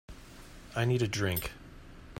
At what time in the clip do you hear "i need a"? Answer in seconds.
0.75-1.07